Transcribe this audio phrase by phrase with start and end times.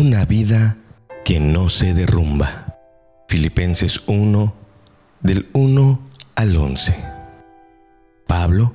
[0.00, 0.78] una vida
[1.26, 2.78] que no se derrumba.
[3.28, 4.54] Filipenses 1,
[5.20, 6.00] del 1
[6.36, 6.94] al 11.
[8.26, 8.72] Pablo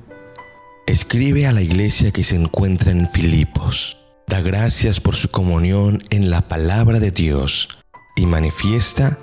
[0.86, 3.96] escribe a la iglesia que se encuentra en Filipos.
[4.28, 7.80] Da gracias por su comunión en la palabra de Dios
[8.14, 9.18] y manifiesta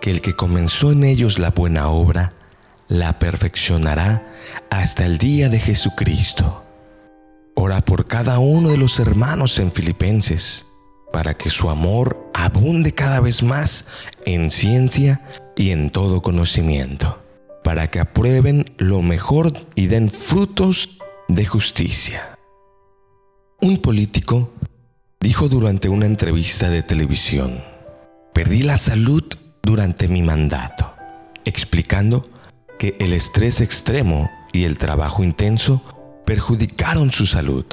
[0.00, 2.32] que el que comenzó en ellos la buena obra,
[2.88, 4.26] la perfeccionará
[4.68, 6.64] hasta el día de Jesucristo.
[7.54, 10.66] Ora por cada uno de los hermanos en Filipenses,
[11.12, 13.88] para que su amor abunde cada vez más
[14.24, 15.20] en ciencia
[15.56, 17.22] y en todo conocimiento,
[17.64, 20.98] para que aprueben lo mejor y den frutos
[21.28, 22.38] de justicia.
[23.60, 24.52] Un político
[25.20, 27.62] dijo durante una entrevista de televisión,
[28.32, 29.24] perdí la salud
[29.62, 30.92] durante mi mandato,
[31.44, 32.28] explicando
[32.78, 35.82] que el estrés extremo y el trabajo intenso
[36.24, 37.64] perjudicaron su salud.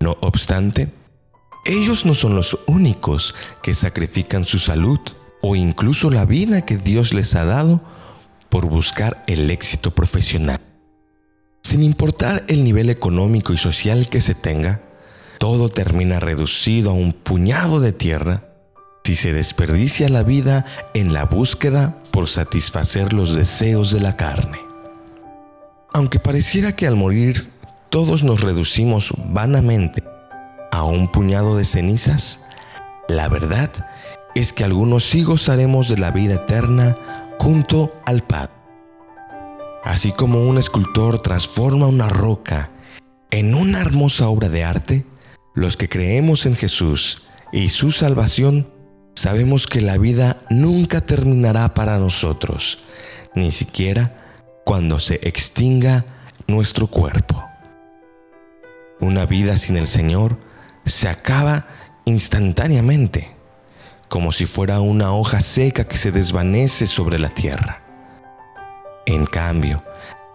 [0.00, 0.88] No obstante,
[1.64, 5.00] ellos no son los únicos que sacrifican su salud
[5.42, 7.80] o incluso la vida que Dios les ha dado
[8.48, 10.60] por buscar el éxito profesional.
[11.62, 14.82] Sin importar el nivel económico y social que se tenga,
[15.38, 18.44] todo termina reducido a un puñado de tierra
[19.04, 24.58] si se desperdicia la vida en la búsqueda por satisfacer los deseos de la carne.
[25.92, 27.50] Aunque pareciera que al morir
[27.90, 30.09] todos nos reducimos vanamente
[30.84, 32.46] un puñado de cenizas,
[33.08, 33.70] la verdad
[34.34, 36.96] es que algunos sí gozaremos de la vida eterna
[37.38, 38.52] junto al Padre.
[39.84, 42.70] Así como un escultor transforma una roca
[43.30, 45.06] en una hermosa obra de arte,
[45.54, 48.70] los que creemos en Jesús y su salvación
[49.14, 52.84] sabemos que la vida nunca terminará para nosotros,
[53.34, 54.16] ni siquiera
[54.64, 56.04] cuando se extinga
[56.46, 57.44] nuestro cuerpo.
[59.00, 60.38] Una vida sin el Señor
[60.84, 61.66] se acaba
[62.04, 63.30] instantáneamente,
[64.08, 67.82] como si fuera una hoja seca que se desvanece sobre la tierra.
[69.06, 69.82] En cambio,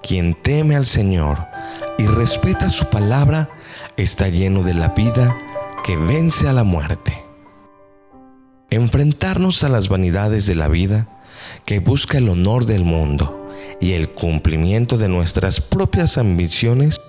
[0.01, 1.45] quien teme al Señor
[1.97, 3.49] y respeta su palabra
[3.97, 5.35] está lleno de la vida
[5.83, 7.23] que vence a la muerte.
[8.69, 11.07] Enfrentarnos a las vanidades de la vida
[11.65, 16.99] que busca el honor del mundo y el cumplimiento de nuestras propias ambiciones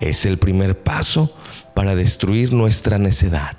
[0.00, 1.34] es el primer paso
[1.74, 3.56] para destruir nuestra necedad.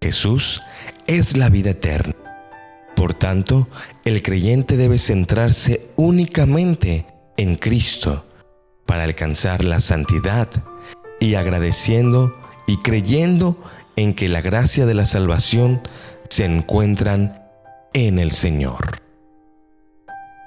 [0.00, 0.62] Jesús
[1.06, 2.14] es la vida eterna.
[2.94, 3.68] Por tanto,
[4.04, 8.26] el creyente debe centrarse únicamente en Cristo
[8.86, 10.48] para alcanzar la santidad
[11.20, 13.56] y agradeciendo y creyendo
[13.96, 15.80] en que la gracia de la salvación
[16.28, 17.42] se encuentran
[17.92, 19.00] en el Señor.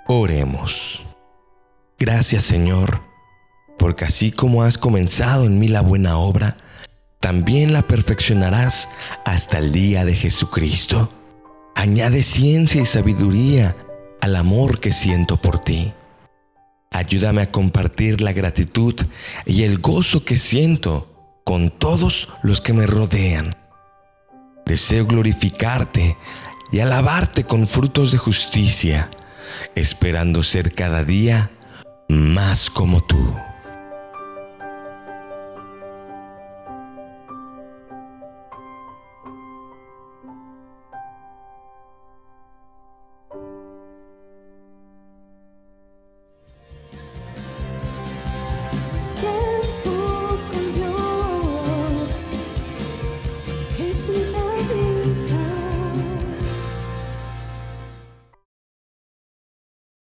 [0.08, 1.04] Oremos.
[1.98, 3.02] Gracias Señor,
[3.82, 6.56] porque así como has comenzado en mí la buena obra,
[7.20, 8.90] también la perfeccionarás
[9.26, 11.10] hasta el día de Jesucristo.
[11.76, 13.76] Añade ciencia y sabiduría
[14.22, 15.94] al amor que siento por ti.
[16.92, 18.94] Ayúdame a compartir la gratitud
[19.48, 23.56] y el gozo que siento con todos los que me rodean.
[24.68, 26.16] Deseo glorificarte
[26.72, 29.10] y alabarte con frutos de justicia
[29.74, 31.50] esperando ser cada día
[32.08, 33.34] más como tú.